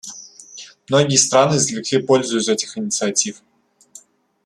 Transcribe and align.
Многие 0.89 1.15
страны 1.17 1.57
извлекли 1.57 2.01
пользу 2.01 2.37
из 2.39 2.49
этих 2.49 2.75
инициатив. 2.75 3.43